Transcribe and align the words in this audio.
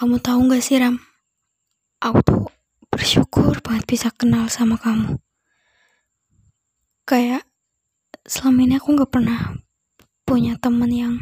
Kamu 0.00 0.16
tahu 0.16 0.48
gak 0.48 0.64
sih 0.64 0.80
Ram? 0.80 0.96
Aku 2.00 2.24
tuh 2.24 2.48
bersyukur 2.88 3.60
banget 3.60 3.84
bisa 3.84 4.08
kenal 4.08 4.48
sama 4.48 4.80
kamu. 4.80 5.20
Kayak 7.04 7.44
selama 8.24 8.64
ini 8.64 8.80
aku 8.80 8.96
gak 8.96 9.12
pernah 9.12 9.60
punya 10.24 10.56
temen 10.56 10.88
yang 10.88 11.14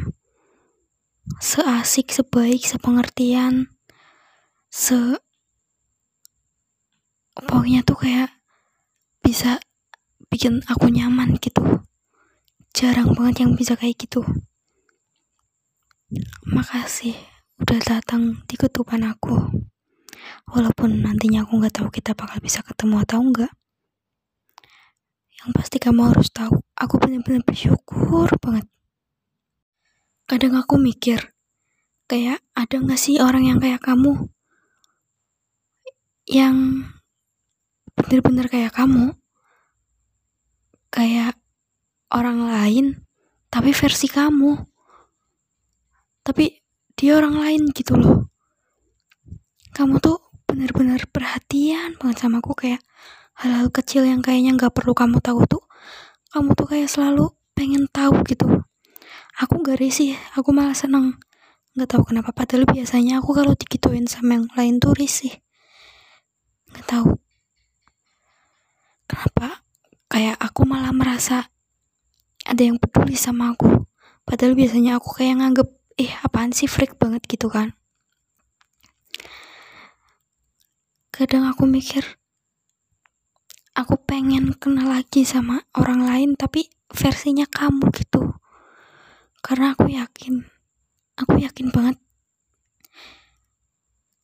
seasik, 1.43 2.07
sebaik, 2.15 2.63
sepengertian, 2.63 3.67
se 4.71 5.19
pokoknya 7.35 7.83
tuh 7.83 7.99
kayak 7.99 8.31
bisa 9.19 9.59
bikin 10.31 10.63
aku 10.71 10.87
nyaman 10.87 11.35
gitu. 11.43 11.83
Jarang 12.71 13.11
banget 13.11 13.43
yang 13.43 13.59
bisa 13.59 13.75
kayak 13.75 13.99
gitu. 13.99 14.23
Makasih 16.47 17.38
udah 17.59 17.79
datang 17.83 18.39
di 18.47 18.55
ketupan 18.55 19.03
aku. 19.03 19.35
Walaupun 20.49 21.03
nantinya 21.03 21.43
aku 21.45 21.59
nggak 21.59 21.75
tahu 21.83 21.89
kita 21.91 22.15
bakal 22.15 22.39
bisa 22.39 22.63
ketemu 22.63 23.03
atau 23.03 23.19
enggak. 23.21 23.51
Yang 25.39 25.49
pasti 25.55 25.77
kamu 25.79 26.01
harus 26.11 26.27
tahu, 26.31 26.55
aku 26.75 26.95
benar-benar 26.99 27.43
bersyukur 27.47 28.27
banget. 28.43 28.67
Kadang 30.27 30.59
aku 30.59 30.75
mikir, 30.75 31.31
kayak 32.11 32.43
ada 32.55 32.75
nggak 32.75 32.99
sih 32.99 33.23
orang 33.23 33.47
yang 33.47 33.59
kayak 33.63 33.79
kamu? 33.79 34.27
Yang 36.27 36.87
bener-bener 37.95 38.51
kayak 38.51 38.75
kamu? 38.75 39.15
Kayak 40.91 41.39
orang 42.11 42.49
lain, 42.49 42.85
tapi 43.47 43.71
versi 43.71 44.11
kamu. 44.11 44.59
Tapi 46.25 46.59
dia 46.99 47.15
orang 47.15 47.39
lain 47.39 47.71
gitu 47.71 47.95
loh. 47.95 48.27
Kamu 49.71 50.03
tuh 50.03 50.19
bener-bener 50.43 50.99
perhatian 51.07 51.95
banget 51.95 52.27
sama 52.27 52.43
aku 52.43 52.51
kayak 52.59 52.83
hal-hal 53.39 53.71
kecil 53.71 54.03
yang 54.03 54.19
kayaknya 54.19 54.59
nggak 54.59 54.75
perlu 54.75 54.91
kamu 54.91 55.23
tahu 55.23 55.47
tuh 55.47 55.63
kamu 56.35 56.59
tuh 56.59 56.67
kayak 56.67 56.91
selalu 56.91 57.31
pengen 57.55 57.87
tahu 57.87 58.19
gitu. 58.27 58.67
Aku 59.39 59.63
gak 59.63 59.79
risih 59.79 60.19
aku 60.35 60.51
malah 60.51 60.75
seneng. 60.75 61.15
Nggak 61.71 61.95
tahu 61.95 62.11
kenapa 62.11 62.35
padahal 62.35 62.67
biasanya 62.67 63.23
aku 63.23 63.31
kalau 63.31 63.55
digituin 63.55 64.03
sama 64.03 64.35
yang 64.35 64.51
lain 64.59 64.83
tuh 64.83 64.91
risih. 64.91 65.39
Nggak 66.75 66.85
tahu. 66.85 67.09
Kenapa? 69.07 69.63
Kayak 70.11 70.35
aku 70.43 70.67
malah 70.67 70.91
merasa 70.91 71.47
ada 72.43 72.59
yang 72.59 72.75
peduli 72.75 73.15
sama 73.15 73.55
aku. 73.55 73.87
Padahal 74.27 74.53
biasanya 74.59 74.99
aku 74.99 75.15
kayak 75.15 75.39
nganggep 75.39 75.78
ih 75.99 76.15
apaan 76.23 76.55
sih 76.55 76.71
freak 76.71 76.95
banget 76.95 77.27
gitu 77.27 77.51
kan. 77.51 77.75
Kadang 81.11 81.43
aku 81.51 81.67
mikir 81.67 82.15
aku 83.75 83.99
pengen 84.07 84.55
kenal 84.55 84.87
lagi 84.87 85.27
sama 85.27 85.67
orang 85.75 86.07
lain 86.07 86.29
tapi 86.39 86.71
versinya 86.95 87.43
kamu 87.43 87.91
gitu. 87.91 88.39
Karena 89.43 89.75
aku 89.75 89.91
yakin 89.91 90.47
aku 91.19 91.43
yakin 91.43 91.67
banget 91.75 91.99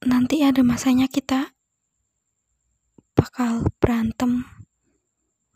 nanti 0.08 0.40
ada 0.48 0.64
masanya 0.64 1.12
kita 1.12 1.52
bakal 3.20 3.68
berantem 3.84 4.48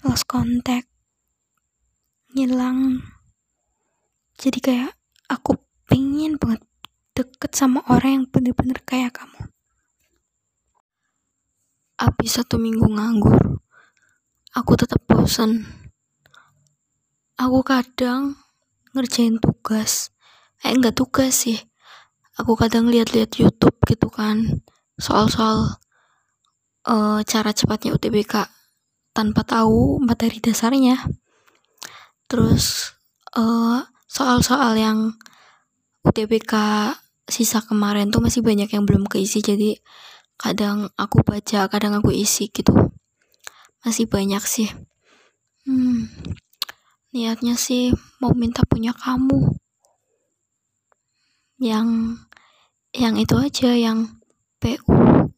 lost 0.03 0.27
contact 0.27 0.91
ngilang. 2.35 3.07
Jadi 4.35 4.59
kayak 4.59 4.91
aku 5.31 5.68
pengen 5.89 6.37
banget 6.37 6.61
deket 7.17 7.51
sama 7.57 7.81
orang 7.89 8.23
yang 8.23 8.25
bener-bener 8.29 8.77
kayak 8.85 9.17
kamu. 9.17 9.49
Abis 11.99 12.39
satu 12.39 12.55
minggu 12.61 12.85
nganggur 12.85 13.59
aku 14.55 14.73
tetap 14.73 15.03
bosan 15.05 15.67
aku 17.39 17.63
kadang 17.63 18.35
ngerjain 18.91 19.39
tugas. 19.39 20.11
Eh 20.59 20.75
enggak 20.75 20.99
tugas 20.99 21.47
sih. 21.47 21.59
Aku 22.35 22.59
kadang 22.59 22.91
lihat-lihat 22.91 23.39
YouTube 23.39 23.79
gitu 23.87 24.07
kan 24.11 24.63
soal-soal 24.99 25.79
uh, 26.87 27.19
cara 27.23 27.51
cepatnya 27.55 27.95
UTBK 27.95 28.47
tanpa 29.15 29.41
tahu 29.47 30.03
materi 30.03 30.43
dasarnya. 30.43 30.99
Terus 32.27 32.95
uh, 33.39 33.87
soal-soal 34.07 34.75
yang 34.75 35.15
UTBK 36.03 36.53
sisa 37.29 37.61
kemarin 37.61 38.09
tuh 38.09 38.23
masih 38.23 38.41
banyak 38.41 38.71
yang 38.73 38.83
belum 38.89 39.05
keisi 39.05 39.43
jadi 39.45 39.77
kadang 40.39 40.87
aku 40.95 41.21
baca 41.21 41.67
kadang 41.67 41.99
aku 41.99 42.15
isi 42.15 42.47
gitu. 42.49 42.71
Masih 43.83 44.07
banyak 44.07 44.43
sih. 44.43 44.69
Hmm, 45.67 46.07
niatnya 47.11 47.59
sih 47.59 47.91
mau 48.23 48.31
minta 48.31 48.63
punya 48.63 48.95
kamu. 48.95 49.59
Yang 51.59 51.87
yang 52.95 53.15
itu 53.19 53.35
aja 53.35 53.75
yang 53.75 54.23
PU 54.57 55.29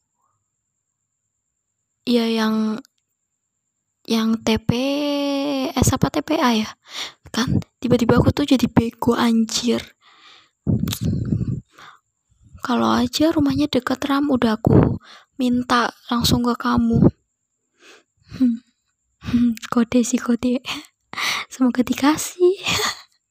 ya 2.06 2.26
yang 2.26 2.82
yang 4.06 4.38
TP 4.42 4.70
S 5.74 5.90
apa 5.94 6.14
TPA 6.14 6.50
ya? 6.58 6.70
Kan 7.34 7.62
tiba-tiba 7.82 8.22
aku 8.22 8.30
tuh 8.30 8.46
jadi 8.46 8.70
bego 8.70 9.18
anjir 9.18 9.82
kalau 12.62 12.94
aja 12.94 13.34
rumahnya 13.34 13.66
deket 13.68 14.00
ram 14.06 14.30
udah 14.30 14.56
aku 14.56 15.02
minta 15.42 15.90
langsung 16.14 16.46
ke 16.46 16.54
kamu. 16.54 17.02
Hmm. 18.38 18.62
kode 19.74 20.06
sih 20.06 20.22
kode. 20.22 20.62
Semoga 21.54 21.82
dikasih. 21.82 22.62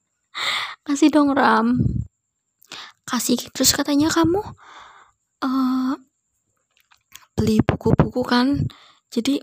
Kasih 0.86 1.08
dong 1.14 1.30
ram. 1.32 1.78
Kasih. 3.06 3.38
Terus 3.54 3.70
katanya 3.70 4.10
kamu 4.10 4.42
uh, 5.46 5.94
beli 7.38 7.62
buku-buku 7.62 8.26
kan? 8.26 8.66
Jadi 9.14 9.38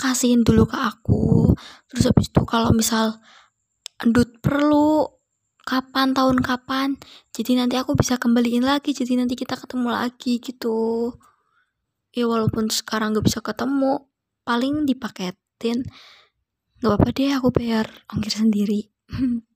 kasihin 0.00 0.42
dulu 0.48 0.64
ke 0.64 0.80
aku. 0.80 1.52
Terus 1.92 2.08
habis 2.08 2.32
itu 2.32 2.42
kalau 2.48 2.72
misal 2.72 3.20
endut 4.00 4.40
perlu 4.40 5.17
kapan 5.68 6.16
tahun 6.16 6.40
kapan? 6.40 6.96
Jadi 7.36 7.60
nanti 7.60 7.76
aku 7.76 7.92
bisa 7.92 8.16
kembaliin 8.16 8.64
lagi. 8.64 8.96
Jadi 8.96 9.20
nanti 9.20 9.36
kita 9.36 9.60
ketemu 9.60 9.92
lagi 9.92 10.40
gitu. 10.40 11.12
Ya 12.16 12.24
walaupun 12.24 12.72
sekarang 12.72 13.12
gak 13.12 13.28
bisa 13.28 13.44
ketemu 13.44 14.08
paling 14.48 14.88
dipaketin. 14.88 15.84
Gak 16.80 16.88
apa-apa 16.88 17.08
deh 17.12 17.36
aku 17.36 17.52
bayar 17.52 17.86
ongkir 18.08 18.32
sendiri 18.32 18.88